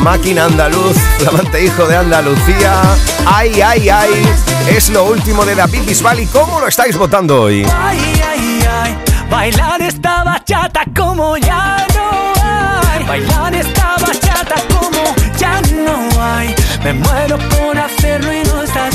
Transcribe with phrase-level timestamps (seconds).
[0.02, 2.80] Máquina Andaluz, flamante hijo de Andalucía.
[3.26, 4.10] Ay, ay, ay.
[4.68, 7.66] Es lo último de David Bisbal y cómo lo estáis votando hoy.
[7.76, 8.98] Ay, ay, ay.
[9.30, 13.04] Bailar esta bachata como ya no hay.
[13.04, 16.54] Bailar esta bachata como ya no hay.
[16.82, 18.94] Me muero por hacerlo y no estás,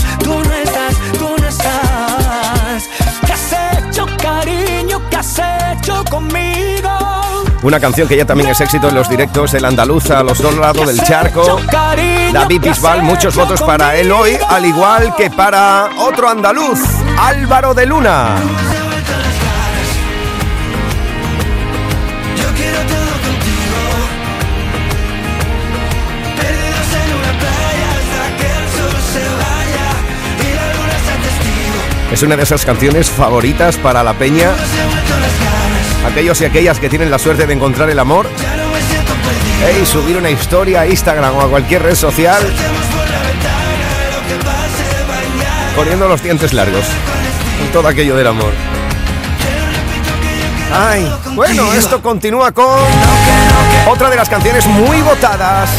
[7.64, 10.58] Una canción que ya también es éxito en los directos del andaluz a los dos
[10.58, 11.62] lados del charco.
[12.34, 16.82] David Bisbal, muchos votos para él hoy, al igual que para otro andaluz,
[17.18, 18.36] Álvaro de Luna.
[32.12, 34.52] Es una de esas canciones favoritas para la peña
[36.06, 38.28] aquellos y aquellas que tienen la suerte de encontrar el amor,
[39.82, 42.44] y subir una historia a Instagram o a cualquier red social
[45.76, 46.86] poniendo los dientes largos
[47.60, 48.52] con todo aquello del amor.
[50.76, 52.66] Ay, bueno, esto continúa con
[53.88, 55.70] otra de las canciones muy votadas.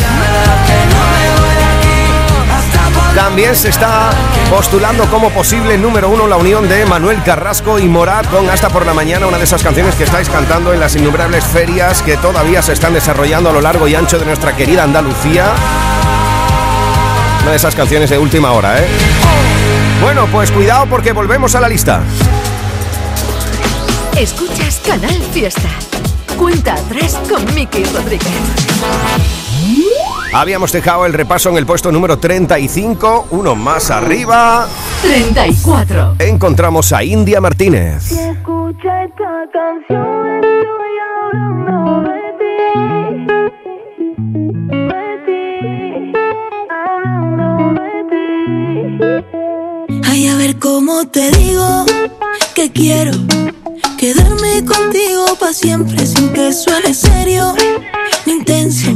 [3.15, 4.11] También se está
[4.50, 8.87] postulando como posible número uno la unión de Manuel Carrasco y Morat con Hasta por
[8.87, 12.62] la Mañana, una de esas canciones que estáis cantando en las innumerables ferias que todavía
[12.62, 15.53] se están desarrollando a lo largo y ancho de nuestra querida Andalucía.
[17.43, 18.87] Una de esas canciones de última hora, ¿eh?
[20.00, 22.00] Bueno, pues cuidado porque volvemos a la lista.
[24.16, 25.69] Escuchas Canal Fiesta.
[26.38, 28.32] Cuenta atrás con Miki Rodríguez.
[30.34, 34.67] Habíamos dejado el repaso en el puesto número 35, uno más arriba.
[35.03, 36.17] 34.
[36.19, 38.03] Encontramos a India Martínez.
[38.03, 42.55] Si escucha esta canción, estoy hablando de ti.
[44.59, 46.12] De ti.
[46.69, 50.09] Hablando de ti.
[50.11, 51.87] Ay, a ver cómo te digo
[52.56, 53.12] que quiero
[53.97, 57.55] quedarme contigo para siempre sin que suene serio
[58.27, 58.91] ni intenso.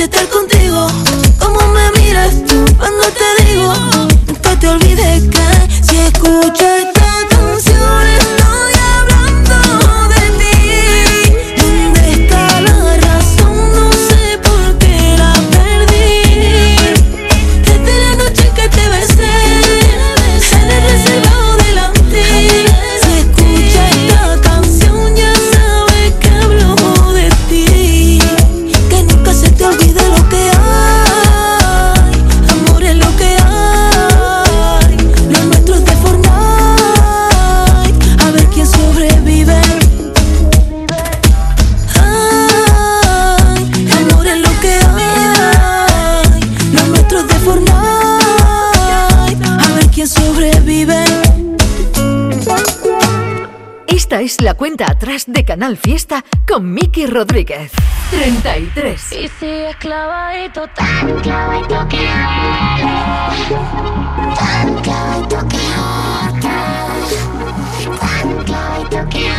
[0.00, 0.28] Solamente estar
[54.40, 57.72] la cuenta atrás de Canal Fiesta con Miki Rodríguez.
[58.10, 59.12] 33.
[59.12, 62.08] Y sigue clavadito, tan clavadito que
[64.38, 65.58] tan clavadito que
[68.00, 69.30] tan clavadito que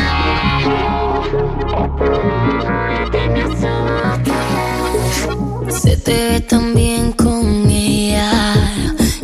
[5.72, 8.54] Se te ve tan bien con ella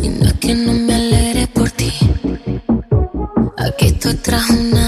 [0.01, 1.94] y no es que no me alegre por ti.
[3.57, 4.88] Aquí estoy tras una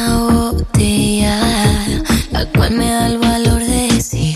[2.72, 4.36] me da el valor de decir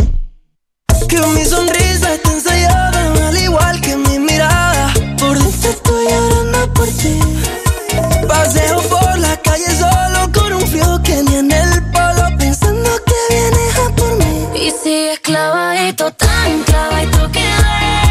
[1.07, 4.94] que mi sonrisa está ensayada, al igual que mi mirada.
[5.19, 7.19] Por dentro estoy llorando por ti.
[8.27, 13.35] Paseo por la calle solo con un frío que ni en el polo, pensando que
[13.35, 14.47] vienes a por mí.
[14.56, 16.13] Y sigues clavadito
[16.94, 18.02] Muchos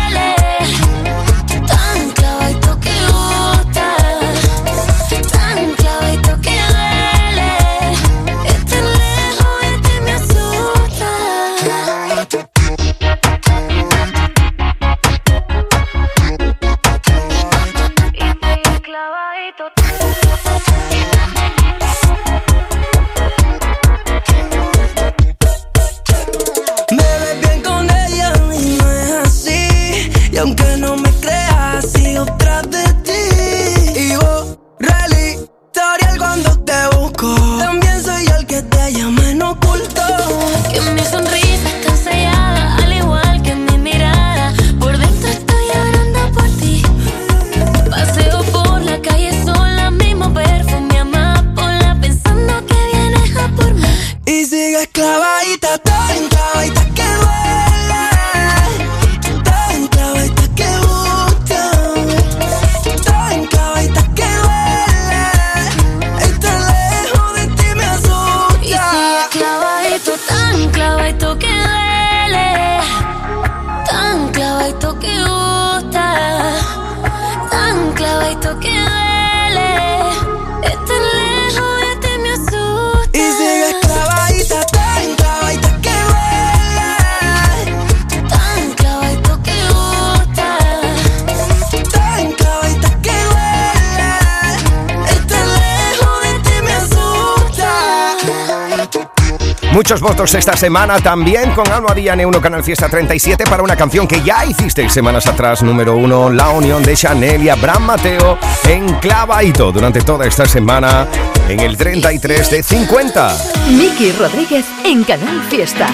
[100.63, 104.93] semana también con Alma Villane 1 Canal Fiesta 37 para una canción que ya hicisteis
[104.93, 108.39] semanas atrás, número 1, La Unión de Chanel y Abraham Mateo
[108.69, 111.09] en Clavaito durante toda esta semana
[111.49, 113.37] en el 33 de 50.
[113.71, 115.89] Miki Rodríguez en Canal Fiesta.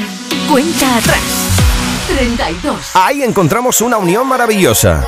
[0.50, 1.22] Cuenta atrás.
[2.14, 2.90] 32.
[2.92, 5.02] Ahí encontramos una unión maravillosa,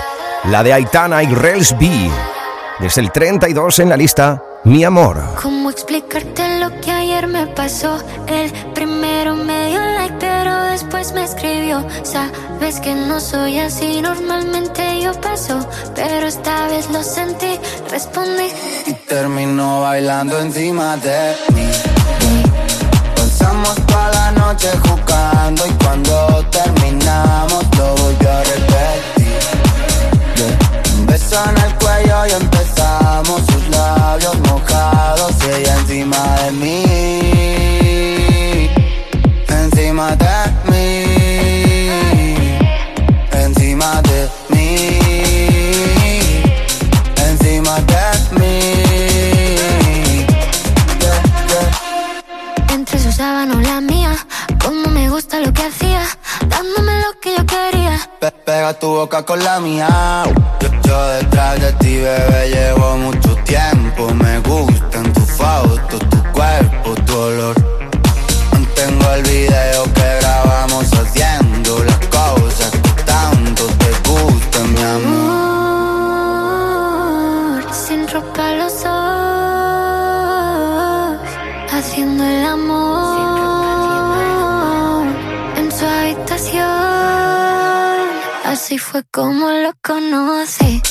[0.45, 2.11] la de Aitana y Rels B.
[2.79, 5.23] Desde el 32 en la lista mi amor.
[5.41, 7.99] ¿Cómo explicarte lo que ayer me pasó?
[8.27, 11.87] El primero me dio like, pero después me escribió.
[12.03, 17.59] Sabes que no soy así, normalmente yo paso, pero esta vez lo sentí,
[17.91, 18.49] respondí.
[18.87, 21.67] Y terminó bailando encima de mí.
[23.17, 29.20] Pasamos toda la noche jugando y cuando terminamos lo volvió a repetir.
[31.21, 36.85] Beso en el cuello y empezamos sus labios mojados y encima de mí,
[39.49, 40.27] encima de
[40.71, 41.05] mí,
[43.33, 44.99] encima de mí,
[47.29, 48.05] encima de
[48.39, 48.57] mí.
[52.73, 54.17] Entre su sábana la mía,
[54.65, 56.03] como me gusta lo que hacía,
[56.49, 57.00] dándome
[58.51, 60.25] pega tu boca con la mía.
[60.61, 64.13] Yo, yo, detrás de ti, bebé, llevo mucho tiempo.
[64.15, 67.57] Me gustan tus fotos, tu cuerpo, tu olor.
[68.53, 69.85] Mantengo el video
[89.01, 90.83] fue como lo conocí.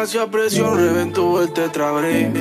[0.00, 2.34] demasiada presión, reventó el tetrabrick.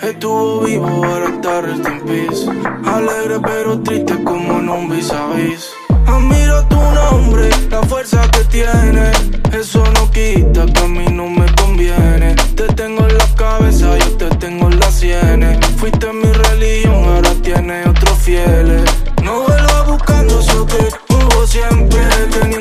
[0.00, 2.48] Estuvo vivo, ahora está rest peace.
[2.86, 5.68] Alegre pero triste como en un vis a vis.
[6.06, 9.14] Admiro tu nombre, la fuerza que tienes.
[9.52, 12.34] Eso no quita que a mí no me conviene.
[12.56, 15.58] Te tengo en la cabeza, yo te tengo en las sienes.
[15.76, 18.84] Fuiste mi religión, ahora tienes otros fieles.
[19.22, 22.00] No vuelvas buscando eso que hubo siempre.
[22.30, 22.54] Ten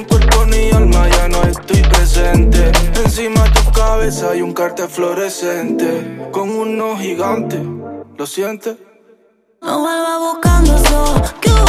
[4.08, 7.62] cabeza y un cartel fluorescente con uno gigante.
[8.18, 8.78] ¿Lo sientes?
[9.62, 11.67] No vuelva buscando eso.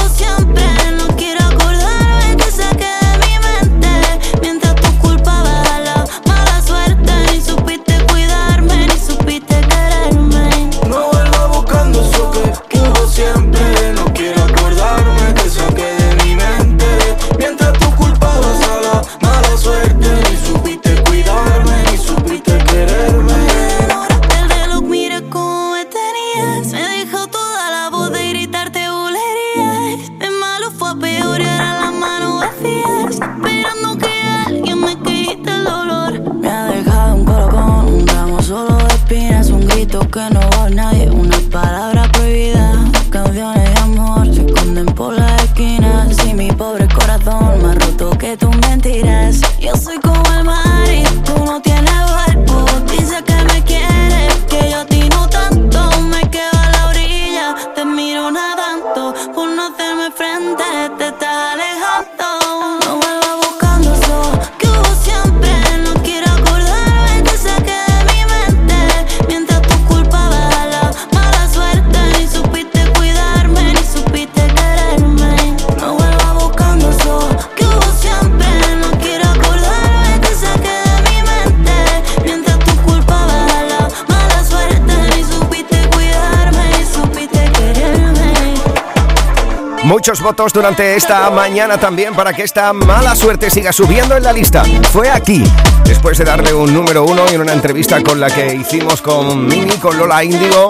[89.89, 94.35] Muchos votos durante esta mañana también para que esta mala suerte siga subiendo en la
[94.35, 94.63] lista.
[94.93, 95.43] Fue aquí,
[95.87, 99.73] después de darle un número uno en una entrevista con la que hicimos con Mini,
[99.81, 100.69] con Lola Índigo,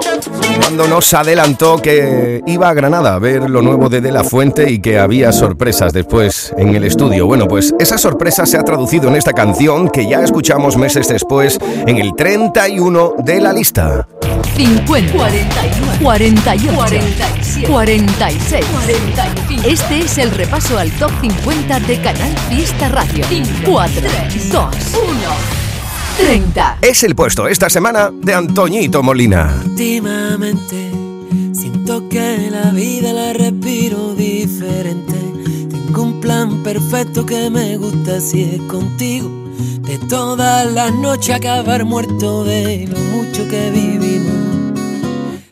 [0.60, 4.70] cuando nos adelantó que iba a Granada a ver lo nuevo de De La Fuente
[4.70, 7.26] y que había sorpresas después en el estudio.
[7.26, 11.58] Bueno, pues esa sorpresa se ha traducido en esta canción que ya escuchamos meses después
[11.88, 14.06] en el 31 de la lista.
[14.54, 15.87] 50, 41.
[16.02, 19.68] 48, 47, 46, 45.
[19.68, 23.24] Este es el repaso al top 50 de Canal Fiesta Radio.
[23.64, 24.00] 4,
[24.30, 24.64] 3, 2,
[24.94, 25.58] 1.
[26.18, 26.78] 30.
[26.82, 29.60] Es el puesto esta semana de Antoñito Molina.
[29.64, 30.90] Últimamente
[31.52, 35.14] siento que la vida la respiro diferente.
[35.68, 39.28] Tengo un plan perfecto que me gusta si es contigo.
[39.82, 44.57] De todas las noches acabar muerto de lo mucho que vivimos.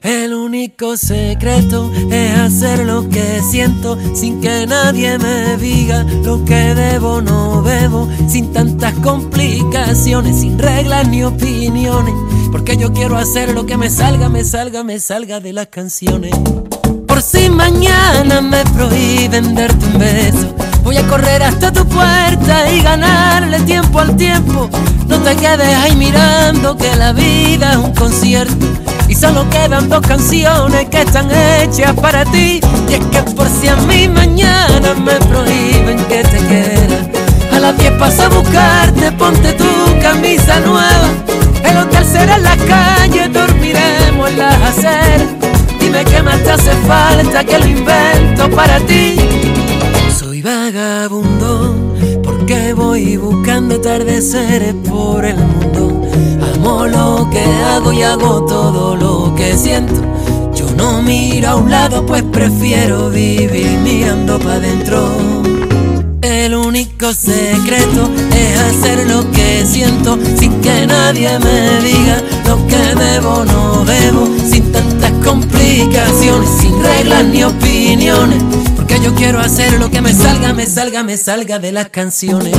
[0.07, 6.77] El único secreto es hacer lo que siento sin que nadie me diga lo que
[6.77, 12.15] debo no debo, sin tantas complicaciones, sin reglas ni opiniones,
[12.53, 16.33] porque yo quiero hacer lo que me salga, me salga, me salga de las canciones.
[17.09, 22.81] Por si mañana me prohíben darte un beso, voy a correr hasta tu puerta y
[22.81, 24.71] ganarle tiempo al tiempo.
[25.09, 28.67] No te quedes ahí mirando que la vida es un concierto
[29.09, 32.61] y solo quedan dos canciones que están hechas para ti.
[32.89, 37.11] Y es que por si a mí mañana me prohíben que te quiera,
[37.53, 41.09] a las 10 paso a buscarte, ponte tu camisa nueva.
[41.65, 45.29] El hotel será en la calle, dormiremos en las aceras.
[45.81, 49.17] Dime qué más te hace falta que lo invento para ti.
[50.17, 51.75] Soy vagabundo
[52.23, 56.03] porque voy buscando atardeceres por el mundo.
[56.57, 60.01] Amo lo que hago y hago todo lo que siento.
[60.55, 65.07] Yo no miro a un lado, pues prefiero vivir mirando para adentro.
[66.23, 72.77] El único secreto es hacer lo que siento sin que nadie me diga lo que
[72.77, 78.43] debo no debo, sin tantas complicaciones, sin reglas ni opiniones,
[78.75, 82.57] porque yo quiero hacer lo que me salga, me salga, me salga de las canciones.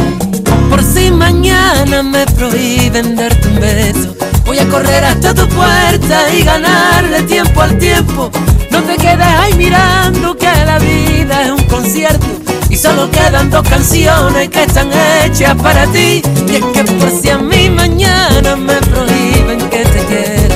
[0.70, 6.44] Por si mañana me prohíben darte un beso, voy a correr hasta tu puerta y
[6.44, 8.30] ganarle tiempo al tiempo.
[8.72, 12.26] No te quedes ahí mirando que la vida es un concierto
[12.70, 14.90] y solo quedan dos canciones que están
[15.24, 16.22] hechas para ti.
[16.48, 20.56] Y es que por si a mí mañana me prohíben que te quiera,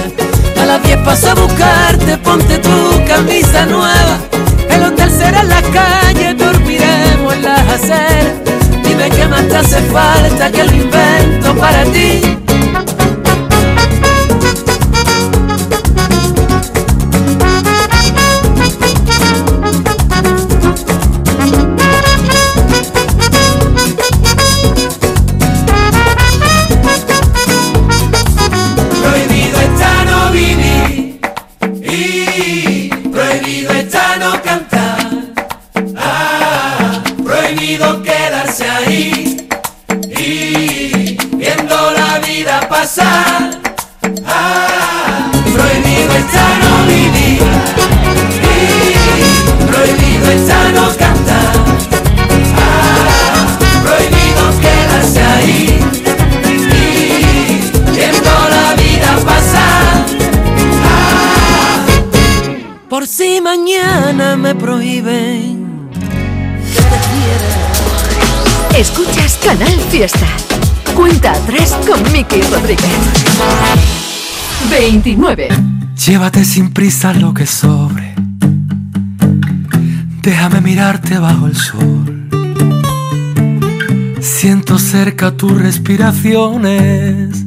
[0.62, 4.18] a las 10 paso a buscarte, ponte tu camisa nueva.
[4.70, 8.41] El hotel será en la calle, dormiremos en las aceras.
[9.02, 12.41] Dime qué más te hace falta que lo invento para ti.
[50.62, 51.54] Prohibido está no cantar.
[52.58, 55.80] Ah, prohibido quedarse ahí
[56.46, 60.06] y viendo la vida pasar.
[60.84, 61.86] Ah,
[62.90, 65.90] por si mañana me prohíben
[66.74, 68.80] que te quiera.
[68.80, 70.28] Escuchas Canal Fiesta.
[70.96, 72.90] Cuenta atrás con Miki Rodríguez.
[74.70, 75.50] 29.
[76.06, 78.16] Llévate sin prisa lo que sobre.
[80.22, 82.30] Déjame mirarte bajo el sol.
[84.20, 87.44] Siento cerca tus respiraciones.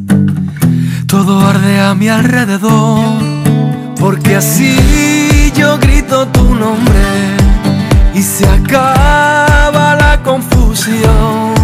[1.07, 3.05] Todo arde a mi alrededor.
[3.97, 4.77] Porque así
[5.57, 7.37] yo grito tu nombre.
[8.13, 11.55] Y se acaba la confusión.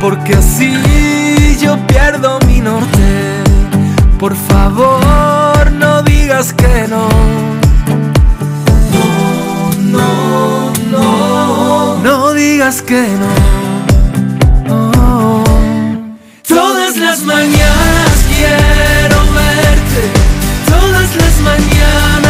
[0.00, 3.42] Porque así yo pierdo mi norte.
[4.16, 7.65] Por favor, no digas que no.
[12.56, 13.30] Digas que no.
[14.74, 15.44] Oh.
[16.48, 20.02] Todas las mañanas quiero verte.
[20.66, 22.25] Todas las mañanas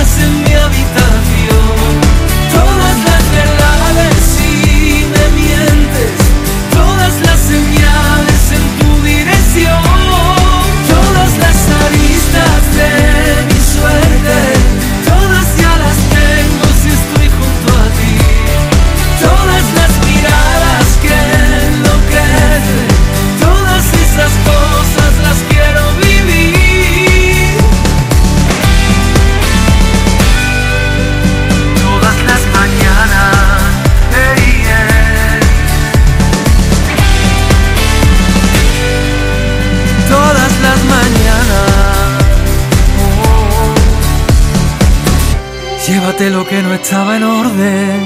[46.18, 48.00] lo que no estaba en orden.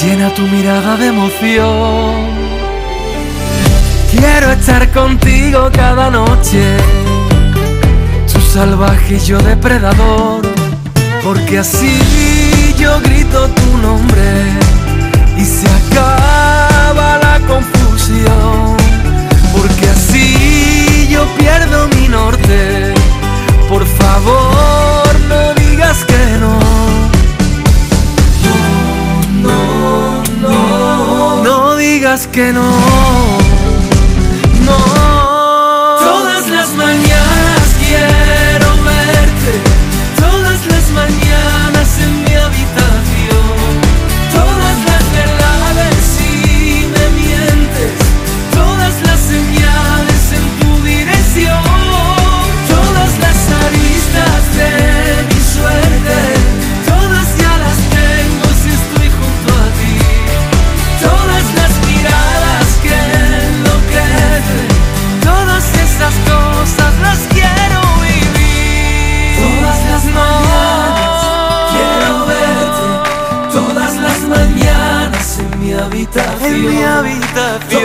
[0.00, 2.14] Llena tu mirada de emoción.
[4.12, 6.76] Quiero estar contigo cada noche.
[8.32, 10.42] Tú salvaje y yo depredador.
[11.24, 14.30] Porque así yo grito tu nombre
[15.36, 18.76] y se acaba la confusión.
[19.52, 22.94] Porque así yo pierdo mi norte.
[23.68, 24.83] Por favor,
[25.84, 26.58] digas que no.
[29.42, 31.44] No, no, no.
[31.44, 33.43] No digas que no.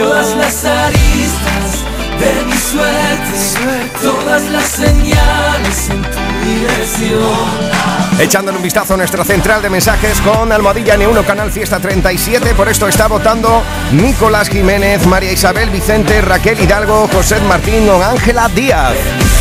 [0.00, 1.84] Todas las aristas
[2.18, 3.90] de mi suerte.
[4.02, 8.18] Todas las señales en tu dirección.
[8.18, 12.54] Echándole un vistazo a nuestra central de mensajes con Almohadilla N1 Canal Fiesta 37.
[12.54, 18.48] Por esto está votando Nicolás Jiménez, María Isabel Vicente, Raquel Hidalgo, José Martín o Ángela
[18.48, 18.94] Díaz.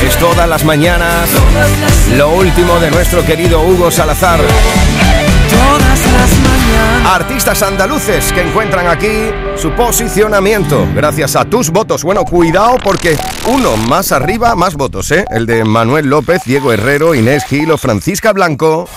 [0.06, 1.30] Es todas las mañanas
[2.18, 4.42] lo último de nuestro querido Hugo Salazar.
[7.50, 12.04] Artistas andaluces que encuentran aquí su posicionamiento gracias a tus votos.
[12.04, 13.18] Bueno, cuidado porque
[13.52, 15.26] uno más arriba, más votos, ¿eh?
[15.32, 18.88] El de Manuel López, Diego Herrero, Inés Gil o Francisca Blanco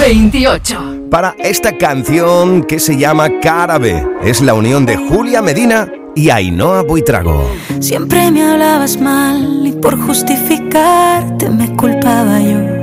[0.00, 1.06] 28.
[1.08, 4.04] para esta canción que se llama Carabe.
[4.24, 7.48] Es la unión de Julia Medina y Ainhoa Buitrago.
[7.78, 12.79] Siempre me hablabas mal y por justificarte me culpaba yo.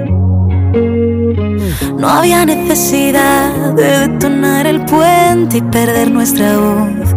[1.98, 7.16] No había necesidad de detonar el puente y perder nuestra voz.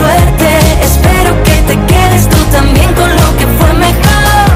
[0.00, 4.46] Espero que te quedes tú también con lo que fue mejor.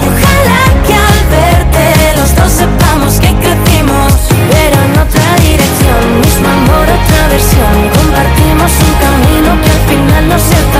[0.00, 4.12] Y ojalá que al verte los dos sepamos que crecimos,
[4.50, 6.20] pero en otra dirección.
[6.20, 7.74] Mismo amor, otra versión.
[7.98, 10.75] Compartimos un camino que al final nos separó.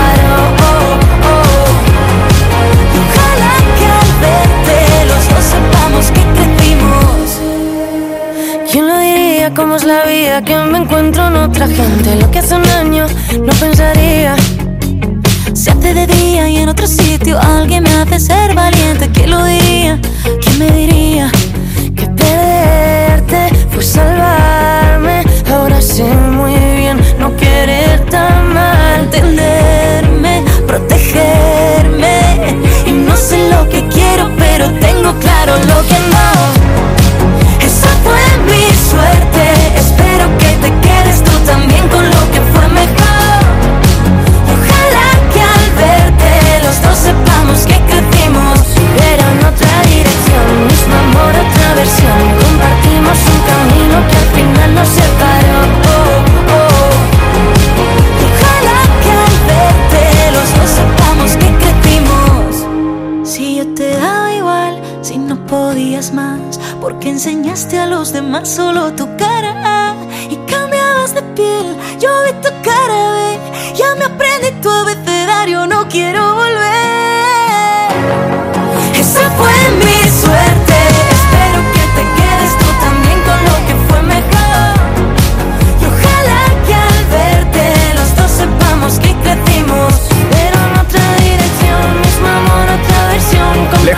[10.45, 12.15] Que me encuentro en otra gente.
[12.15, 13.07] Lo que hace un año
[13.41, 14.35] no pensaría.
[15.53, 19.09] Se hace de día y en otro sitio alguien me hace ser valiente.
[19.11, 19.99] ¿Quién lo diría?
[20.41, 21.31] ¿Quién me diría?
[21.95, 25.23] Que perderte fue salvarme.
[25.51, 29.01] Ahora sé muy bien no querer tan mal.
[29.05, 31.16] Entenderme, protegerme.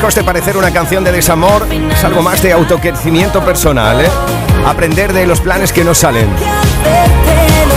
[0.09, 4.09] Lejos de parecer una canción de desamor, es algo más de autocrecimiento personal, ¿eh?
[4.65, 6.27] Aprender de los planes que no salen.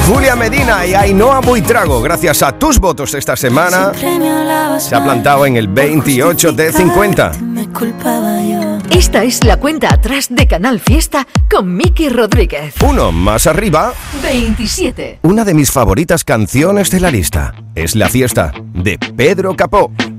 [0.09, 3.93] Julia Medina y Ainhoa Buitrago, gracias a tus votos esta semana,
[4.79, 7.29] se ha plantado en el por 28 de 50.
[7.29, 8.79] justificarte Me culpaba yo.
[8.91, 12.77] Esta es la cuenta atrás de Canal Fiesta con Miki Rodríguez.
[12.83, 13.93] Uno más arriba,
[14.23, 15.19] 27.
[15.21, 17.53] una de mis favoritas canciones de la lista.
[17.75, 19.91] Es La Fiesta, de Pedro Capó.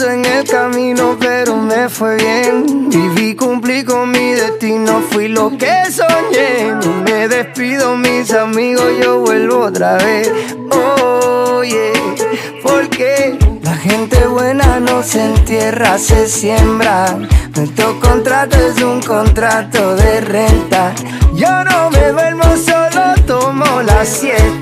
[0.00, 2.88] En el camino, pero me fue bien.
[2.88, 6.74] Viví, cumplí con mi destino, fui lo que soñé.
[7.04, 10.32] Me despido, mis amigos, yo vuelvo otra vez.
[10.70, 11.92] Oye,
[12.62, 17.18] porque la gente buena no se entierra, se siembra.
[17.54, 20.94] Nuestro contrato es un contrato de renta.
[21.34, 24.61] Yo no me duermo, solo tomo la siesta.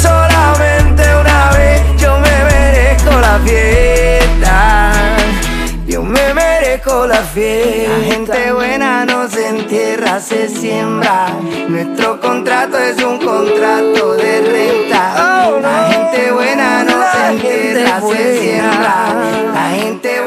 [0.00, 5.02] solamente una vez, yo me merezco la fiesta.
[5.86, 7.98] Yo me merezco la fiesta.
[7.98, 11.28] La gente buena no se entierra, se siembra.
[11.68, 15.50] Nuestro contrato es un contrato de renta.
[15.60, 19.14] La gente buena no se entierra, se siembra.
[19.54, 20.19] La gente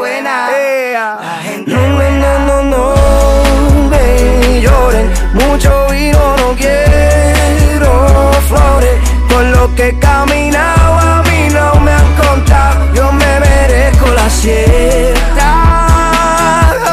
[9.63, 12.93] lo que he caminado a mí no me han contado.
[12.93, 15.47] Yo me merezco la siesta.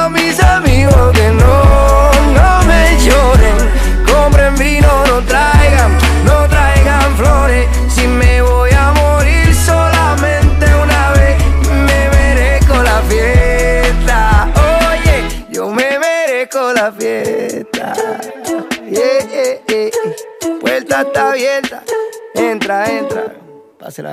[0.05, 3.59] A mis amigos que no, no me lloren.
[4.13, 7.67] Compren vino, no traigan, no traigan flores.
[7.89, 11.37] Si me voy a morir solamente una vez,
[11.89, 14.49] me merezco la fiesta.
[14.91, 17.95] Oye, yo me merezco la fiesta.
[18.89, 19.91] Yeah.
[20.61, 21.83] Puerta está abierta.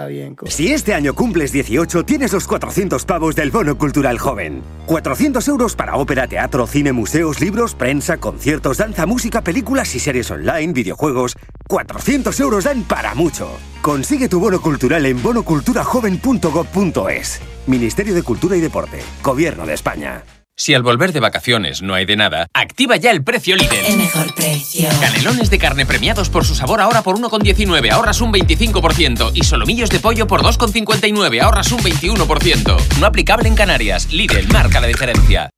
[0.08, 0.36] Bien.
[0.48, 4.64] Si este año cumples 18, tienes los 400 pavos del Bono Cultural Joven.
[4.86, 10.32] 400 euros para ópera, teatro, cine, museos, libros, prensa, conciertos, danza, música, películas y series
[10.32, 11.36] online, videojuegos.
[11.68, 13.50] 400 euros dan para mucho.
[13.82, 17.42] Consigue tu bono cultural en bonoculturajoven.gov.es.
[17.68, 19.02] Ministerio de Cultura y Deporte.
[19.24, 20.24] Gobierno de España.
[20.60, 23.76] Si al volver de vacaciones no hay de nada, activa ya el precio Lidl.
[23.76, 24.90] El mejor precio.
[25.00, 29.34] Canelones de carne premiados por su sabor ahora por 1,19, ahorras un 25%.
[29.36, 32.76] Y solomillos de pollo por 2,59, ahorras un 21%.
[33.00, 34.12] No aplicable en Canarias.
[34.12, 35.52] Lidl marca la diferencia.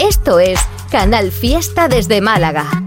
[0.00, 0.58] Esto es
[0.90, 2.81] Canal Fiesta desde Málaga.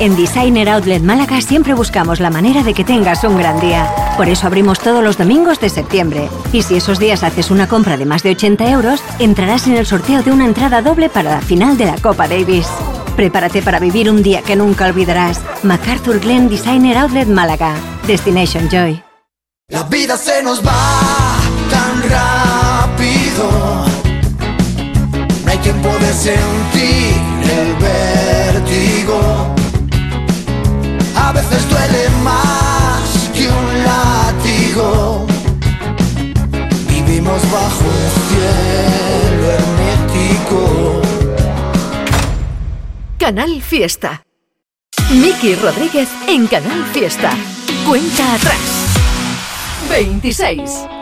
[0.00, 3.86] En Designer Outlet Málaga siempre buscamos la manera de que tengas un gran día.
[4.16, 6.30] Por eso abrimos todos los domingos de septiembre.
[6.54, 9.84] Y si esos días haces una compra de más de 80 euros, entrarás en el
[9.84, 12.66] sorteo de una entrada doble para la final de la Copa Davis.
[13.14, 15.38] Prepárate para vivir un día que nunca olvidarás.
[15.64, 17.74] MacArthur Glen Designer Outlet Málaga.
[18.06, 19.02] Destination Joy.
[19.68, 21.02] La vida se nos va
[21.68, 23.84] tan rápido.
[25.44, 29.59] No hay tiempo de sentir el vértigo.
[31.40, 35.26] Veces duele más que un látigo.
[36.86, 41.02] Vivimos bajo un cielo hermético.
[43.18, 44.22] Canal Fiesta.
[45.12, 47.32] Miki Rodríguez en Canal Fiesta.
[47.86, 48.60] Cuenta atrás.
[49.88, 50.99] 26.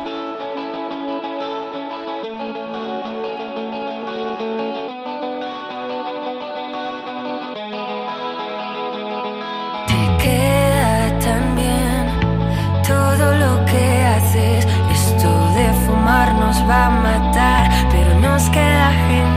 [16.49, 19.28] nos va a matar, pero nos queda gente.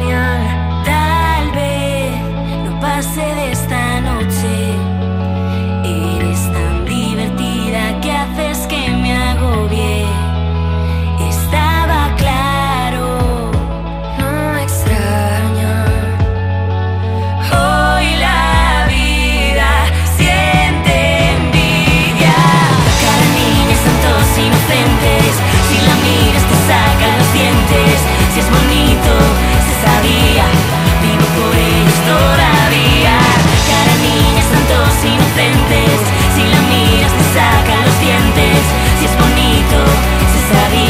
[39.17, 39.77] bonito,
[40.31, 40.80] se sabe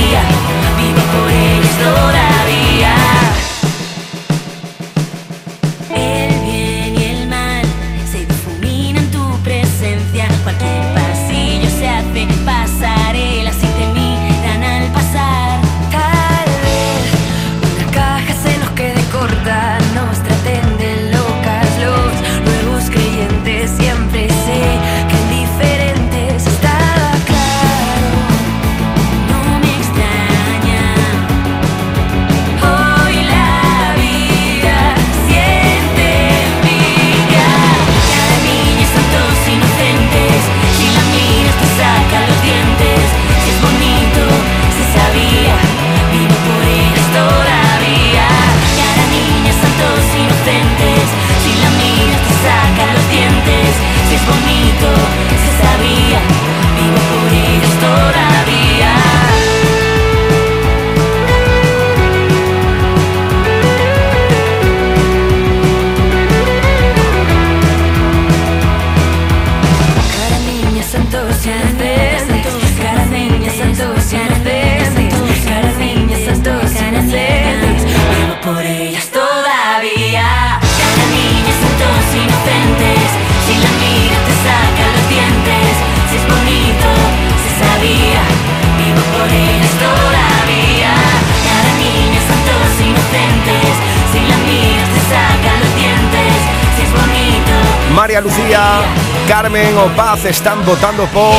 [99.89, 101.33] Paz están votando por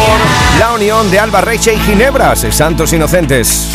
[0.59, 3.68] la unión de Alba Reiche y Ginebras, Santos Inocentes.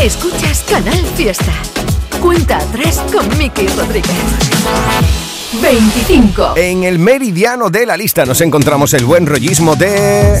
[0.00, 1.52] Escuchas Canal Fiesta.
[2.20, 4.10] Cuenta atrás con Miki Rodríguez.
[5.60, 6.54] 25.
[6.56, 10.40] En el meridiano de la lista nos encontramos el buen rollismo de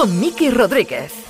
[0.00, 1.29] Con Miki Rodríguez.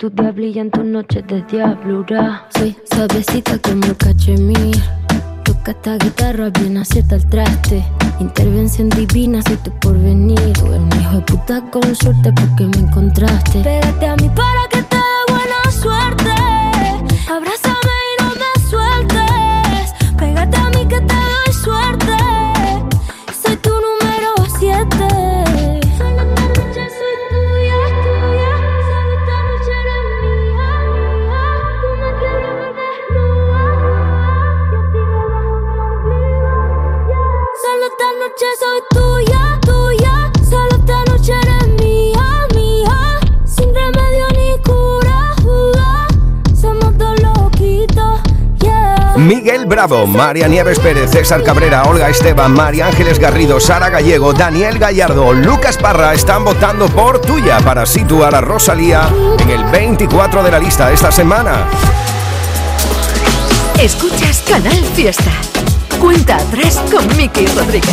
[0.00, 2.48] Tu diablilla en tus noches de diablura.
[2.56, 4.74] Soy suavecita como el cachemir.
[5.44, 7.84] Toca esta guitarra bien acierta el traste.
[8.18, 10.40] Intervención divina, soy tu porvenir.
[10.62, 13.60] Un hijo de puta con suerte porque me encontraste.
[13.60, 16.29] Pégate a mí para que te dé buena suerte.
[38.40, 40.32] Noche soy tuya, tuya.
[40.48, 43.20] Solo esta noche eres mía, mía.
[43.44, 45.36] Sin remedio ni cura,
[46.58, 48.20] Somos dos loquitos,
[48.62, 49.14] yeah.
[49.16, 54.78] Miguel Bravo, María Nieves Pérez, César Cabrera, Olga Esteban, María Ángeles Garrido, Sara Gallego, Daniel
[54.78, 60.50] Gallardo, Lucas Parra están votando por tuya para situar a Rosalía en el 24 de
[60.50, 61.66] la lista esta semana.
[63.80, 65.32] Escuchas Canal Fiesta.
[65.98, 67.88] Cuenta atrás con Miki Rodríguez.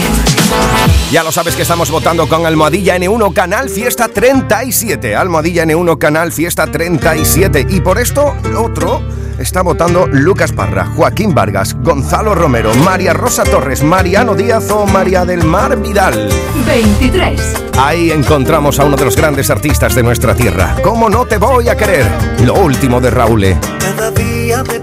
[1.11, 5.15] Ya lo sabes que estamos votando con Almohadilla N1 Canal Fiesta 37.
[5.15, 7.67] Almohadilla N1 Canal Fiesta 37.
[7.69, 9.01] Y por esto, otro
[9.39, 15.23] está votando Lucas Parra, Joaquín Vargas, Gonzalo Romero, María Rosa Torres, Mariano Díaz o María
[15.23, 16.27] del Mar Vidal.
[16.65, 17.39] 23.
[17.79, 20.75] Ahí encontramos a uno de los grandes artistas de nuestra tierra.
[20.83, 22.05] ¿Cómo no te voy a querer?
[22.43, 23.55] Lo último de Raúl.
[23.79, 24.79] Cada día me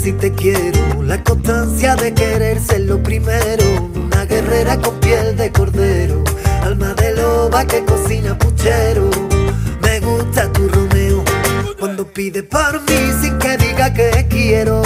[0.00, 1.02] si te quiero.
[1.02, 3.64] La constancia de querer ser lo primero.
[3.94, 6.24] Una guerrera con piel de cordero.
[6.62, 9.10] Alma de loba que cocina puchero.
[9.82, 11.22] Me gusta tu Romeo.
[11.78, 14.82] Cuando pide por mí sin que diga que quiero.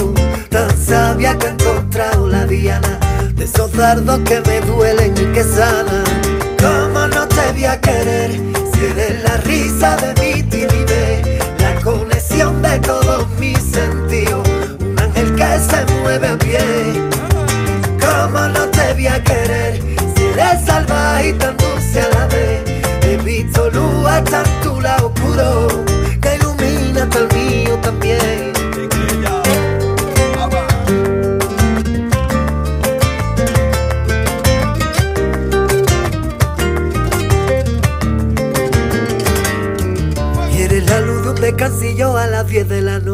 [0.51, 2.99] Tan sabia que he encontrado la diana.
[3.35, 6.05] De esos dardos que me duelen y que sanan.
[6.59, 8.33] ¿Cómo no te voy a querer?
[8.73, 11.41] Si eres la risa de mi timidez.
[11.61, 13.64] La conexión de todos mis
[15.61, 16.59] se mueve pie.
[18.01, 19.81] ¿Cómo no te voy a querer?
[20.17, 22.63] Si eres salvaje y tan dulce a la vez.
[23.03, 25.69] He visto luz hasta tu lado oscuro.
[26.21, 28.53] Que ilumina hasta el mío también.
[40.53, 43.14] Y eres la luz de un descansillo a las 10 de la noche.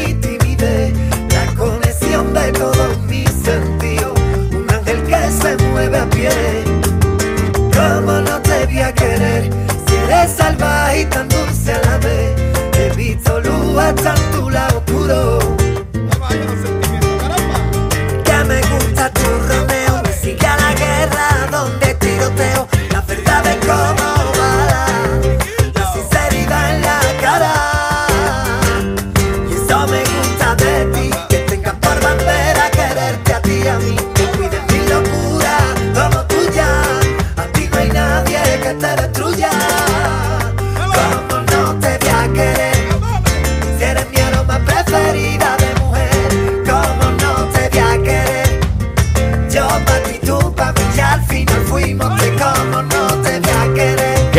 [11.05, 11.97] tan dulce a la
[13.93, 14.70] txantula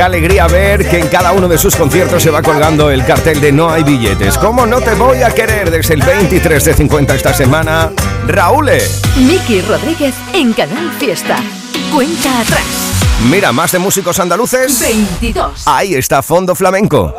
[0.02, 3.40] Qué alegría ver que en cada uno de sus conciertos se va colgando el cartel
[3.40, 4.36] de No hay billetes.
[4.36, 5.70] ¿Cómo no te voy a querer?
[5.70, 7.92] Desde el 23 de 50 esta semana,
[8.26, 8.68] Raúl.
[9.18, 11.36] Miki Rodríguez en Canal Fiesta.
[11.94, 12.66] Cuenta atrás.
[13.30, 14.80] Mira, más de músicos andaluces.
[14.80, 15.62] 22.
[15.66, 17.14] Ahí está Fondo Flamenco.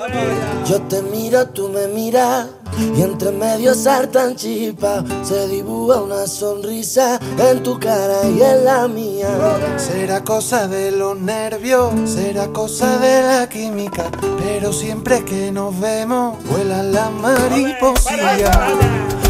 [0.67, 5.03] Yo te miro, tú me miras y entre medio saltan chispas.
[5.23, 9.12] Se dibuja una sonrisa en tu cara y en la mía.
[9.77, 14.09] Será cosa de los nervios, será cosa de la química.
[14.43, 18.57] Pero siempre que nos vemos, vuelan las mariposillas.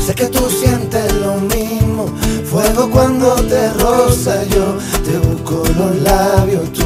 [0.06, 2.08] Sé que tú sientes lo mismo,
[2.46, 6.84] fuego cuando te roza yo, te busco los labios, tú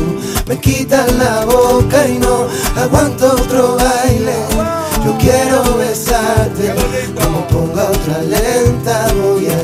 [0.48, 2.46] me quitas la boca y no
[2.76, 4.36] aguanto otro baile.
[5.04, 6.76] Yo quiero besarte,
[7.16, 9.64] como ponga otra lenta voy a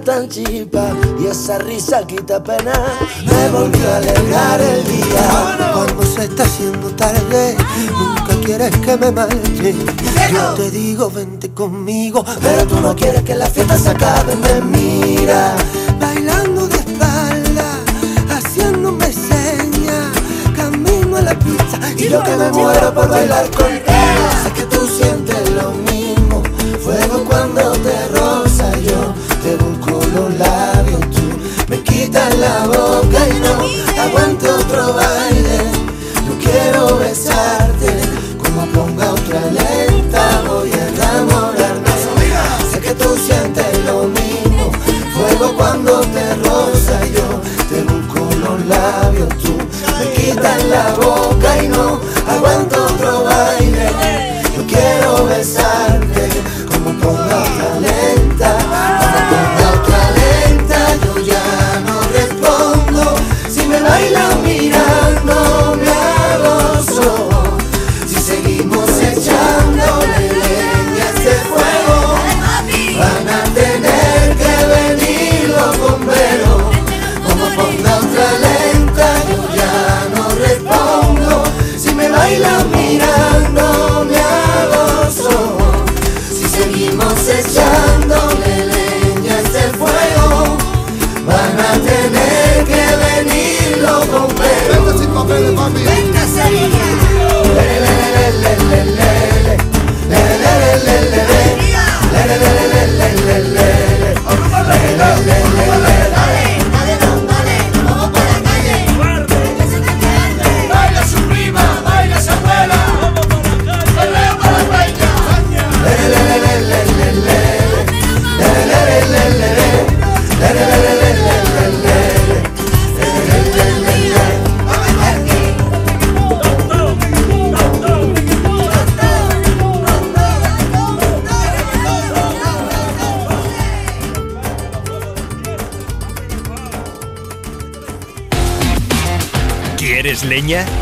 [0.00, 2.72] saltan chispas y esa risa quita pena.
[3.26, 5.72] Me volvió a alegrar el día.
[5.74, 7.56] Cuando se está haciendo tarde,
[7.90, 9.74] nunca quieres que me marche.
[10.32, 14.60] Yo te digo, vente conmigo, Pero tú no quieres que la fiesta se acabe, me
[14.78, 15.54] mira.
[16.00, 17.64] bailando de espalda,
[18.30, 20.06] haciéndome señas,
[20.56, 23.84] camino a la pizza Y yo que me muero por bailar contigo.
[24.44, 26.42] Sé que tú sientes lo mismo.
[26.82, 27.99] Fuego cuando te
[32.40, 32.79] la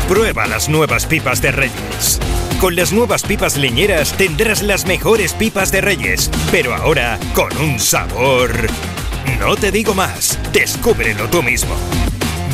[0.09, 2.19] Prueba las nuevas pipas de Reyes.
[2.59, 7.79] Con las nuevas pipas leñeras tendrás las mejores pipas de Reyes, pero ahora con un
[7.79, 8.49] sabor...
[9.39, 11.75] No te digo más, descúbrelo tú mismo.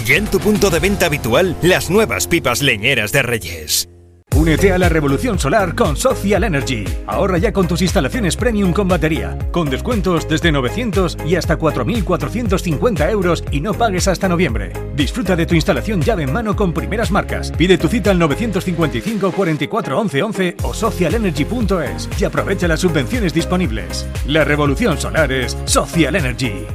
[0.06, 3.88] Ya en tu punto de venta habitual, las nuevas pipas leñeras de Reyes.
[4.36, 6.84] Únete a la revolución solar con Social Energy.
[7.08, 13.10] Ahorra ya con tus instalaciones premium con batería, con descuentos desde 900 y hasta 4.450
[13.12, 14.74] euros y no pagues hasta noviembre.
[14.96, 17.52] Disfruta de tu instalación llave en mano con primeras marcas.
[17.52, 24.08] Pide tu cita al 955 44 11 11 o socialenergy.es y aprovecha las subvenciones disponibles.
[24.26, 26.66] La revolución solar es Social Energy.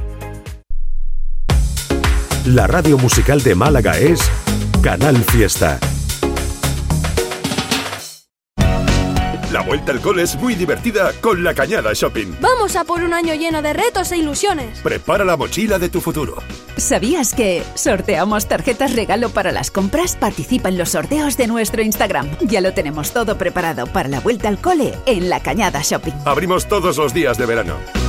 [2.45, 4.19] La radio musical de Málaga es
[4.81, 5.79] Canal Fiesta.
[9.51, 12.37] La vuelta al cole es muy divertida con la Cañada Shopping.
[12.39, 14.79] Vamos a por un año lleno de retos e ilusiones.
[14.79, 16.37] Prepara la mochila de tu futuro.
[16.77, 20.15] ¿Sabías que sorteamos tarjetas regalo para las compras?
[20.15, 22.29] Participa en los sorteos de nuestro Instagram.
[22.39, 26.13] Ya lo tenemos todo preparado para la vuelta al cole en la Cañada Shopping.
[26.23, 28.00] Abrimos todos los días de verano.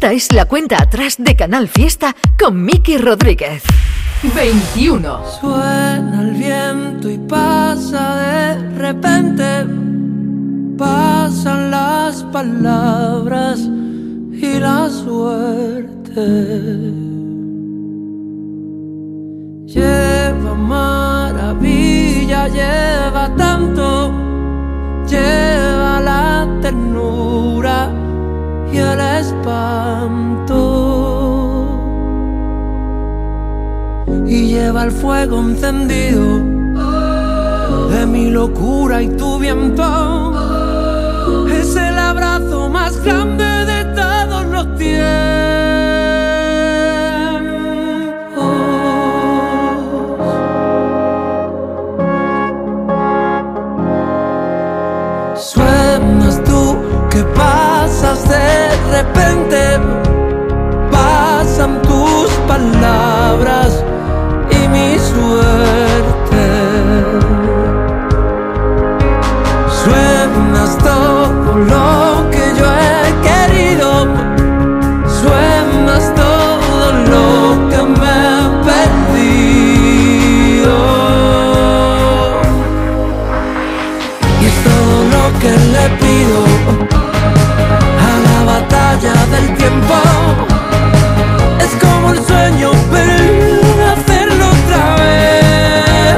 [0.00, 3.62] Esta es la cuenta atrás de Canal Fiesta con Miki Rodríguez.
[4.34, 5.30] 21.
[5.38, 9.66] Suena el viento y pasa de repente.
[10.78, 11.28] Pa
[12.32, 16.14] palabras y la suerte.
[19.66, 24.14] Lleva maravilla, lleva tanto,
[25.06, 28.09] lleva la ternura
[28.72, 30.56] y el espanto.
[34.26, 36.38] Y lleva el fuego encendido
[37.90, 40.32] de mi locura y tu viento.
[41.52, 45.39] Es el abrazo más grande de todos los tiempos.
[60.90, 63.84] Pasan tus palabras
[64.50, 66.46] y mi suerte.
[69.82, 73.90] Suenas todo lo que yo he querido,
[75.20, 77.26] suenas todo lo
[77.70, 80.74] que me he perdido.
[84.40, 86.40] Y es todo lo que le pido
[88.98, 89.94] del tiempo.
[91.60, 96.16] Es como el sueño, pero hacerlo otra vez.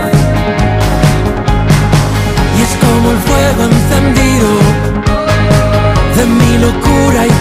[2.57, 4.49] Y es como el fuego encendido
[6.17, 7.32] de mi locura y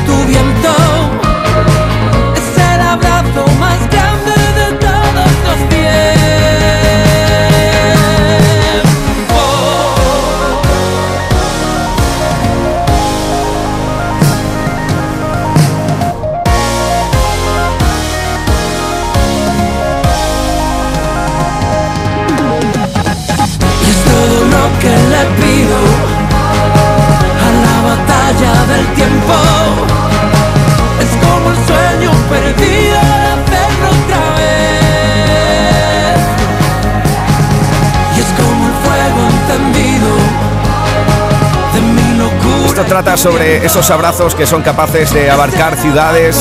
[42.92, 46.38] trata sobre esos abrazos que son capaces de abarcar ciudades,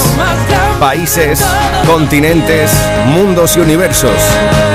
[0.80, 1.40] países,
[1.86, 2.72] continentes,
[3.06, 4.16] mundos y universos.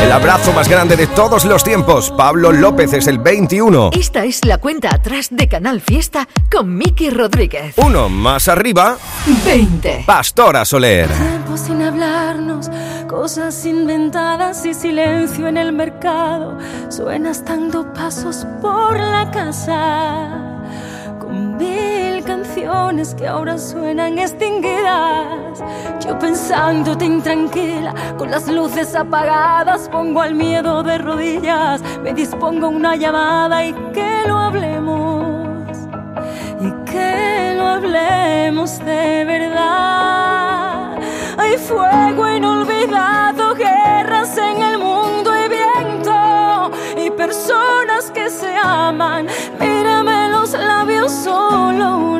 [0.02, 2.12] El abrazo más grande de todos los tiempos.
[2.12, 3.90] Pablo López es el 21.
[3.92, 7.74] Esta es la cuenta atrás de Canal Fiesta con Miki Rodríguez.
[7.76, 8.96] Uno más arriba,
[9.46, 10.06] 20.
[10.06, 11.10] Pastora Soler.
[11.10, 12.70] Tiempo sin hablarnos,
[13.10, 16.58] cosas inventadas y silencio en el mercado.
[16.88, 20.45] Suenas dando pasos por la casa.
[22.46, 25.64] Canciones que ahora suenan extinguidas.
[26.06, 31.82] Yo pensándote intranquila, con las luces apagadas, pongo al miedo de rodillas.
[32.04, 35.66] Me dispongo una llamada y que lo hablemos
[36.62, 41.00] y que lo hablemos de verdad.
[41.38, 49.26] Hay fuego inolvidado, guerras en el mundo y viento y personas que se aman.
[49.60, 52.15] Mírame los labios solo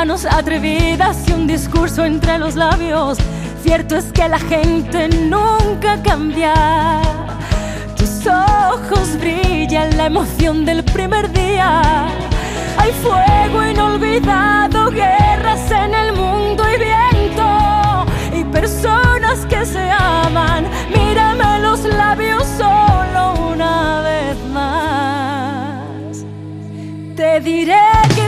[0.00, 3.18] atrevidas y un discurso entre los labios.
[3.62, 6.54] Cierto es que la gente nunca cambia.
[7.98, 12.06] Tus ojos brillan la emoción del primer día.
[12.78, 18.06] Hay fuego inolvidado, guerras en el mundo y viento.
[18.34, 20.66] Y personas que se aman.
[20.88, 26.24] Mírame los labios solo una vez más.
[27.16, 27.76] Te diré
[28.14, 28.19] que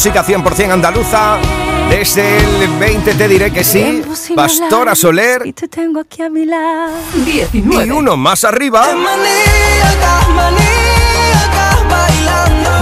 [0.00, 1.36] Música 100% andaluza.
[1.90, 4.02] Desde el 20 te diré que sí.
[4.34, 5.42] Pastora Soler.
[5.44, 6.94] Y te tengo aquí a mi lado.
[7.16, 7.84] 19.
[7.84, 8.86] Y uno más arriba.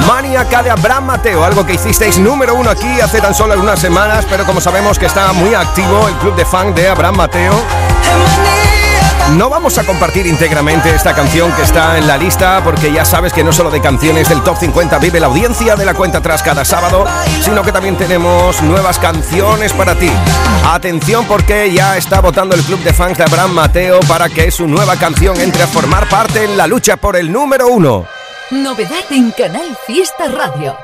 [0.07, 4.25] Maníaca de Abraham Mateo, algo que hicisteis número uno aquí hace tan solo algunas semanas,
[4.31, 7.53] pero como sabemos que está muy activo el club de fan de Abraham Mateo.
[9.37, 13.33] No vamos a compartir íntegramente esta canción que está en la lista porque ya sabes
[13.33, 16.43] que no solo de canciones del Top 50 vive la audiencia de la cuenta atrás
[16.43, 17.05] cada sábado,
[17.43, 20.11] sino que también tenemos nuevas canciones para ti.
[20.65, 24.67] Atención porque ya está votando el club de fans de Abraham Mateo para que su
[24.67, 28.07] nueva canción entre a formar parte en la lucha por el número uno.
[28.51, 30.75] Novedad en Canal Fiesta Radio.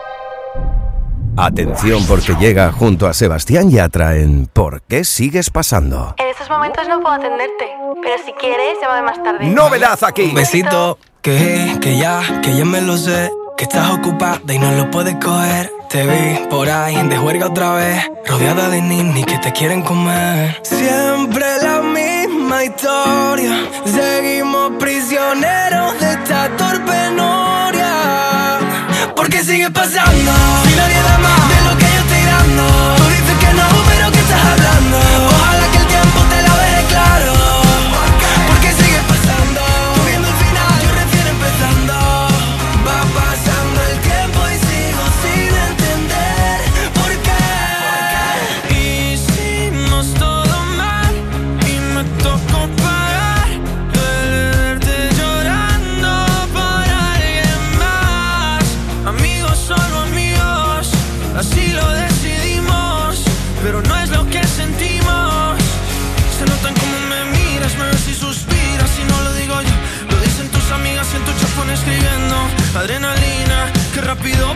[1.37, 6.15] Atención porque llega junto a Sebastián Yatra en ¿Por qué sigues pasando?
[6.17, 7.65] En estos momentos no puedo atenderte,
[8.05, 9.47] pero si quieres, llámame más tarde.
[9.47, 10.25] Novedad aquí.
[10.25, 13.31] Un besito, que, que ya, que ya me lo sé.
[13.57, 15.73] Que estás ocupada y no lo puedes coger.
[15.89, 18.05] Te vi por ahí de juerga otra vez.
[18.27, 20.61] Rodeada de ninis que te quieren comer.
[20.63, 23.69] Siempre la misma historia.
[23.85, 28.59] Seguimos prisioneros de esta torpe noria.
[29.15, 30.33] ¿Por qué sigue pasando?
[30.65, 33.04] Si nadie da más de lo que yo estoy dando.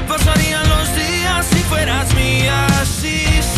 [0.07, 2.67] Pasarían los días si fueras mía.
[2.85, 3.58] Sería,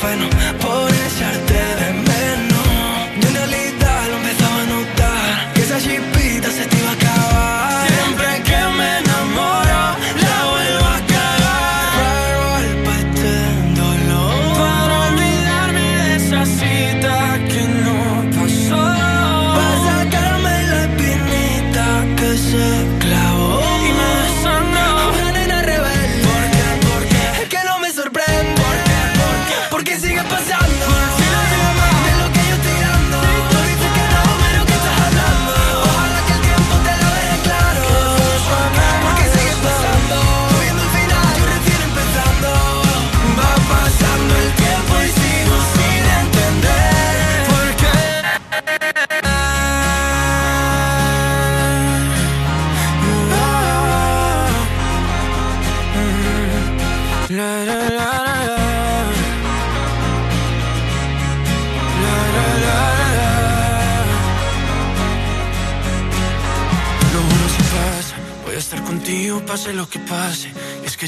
[0.00, 0.28] ibuprofeno,
[0.60, 0.79] por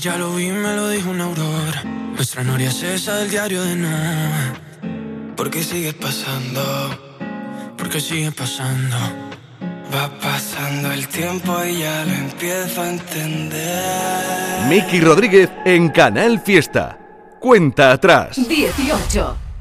[0.03, 1.85] ya lo vi, me lo dijo una aurora.
[1.85, 4.55] Nuestra noria es esa del diario de nada.
[5.37, 6.61] ¿Por qué sigue pasando?
[7.79, 8.97] ¿Por qué sigue pasando?
[9.95, 14.67] Va pasando el tiempo y ya lo empiezo a entender.
[14.69, 16.99] Miki Rodríguez en Canal Fiesta.
[17.39, 18.37] Cuenta atrás.
[18.49, 19.42] 18.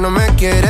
[0.00, 0.69] no me quieres,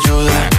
[0.00, 0.57] te va a ayudar.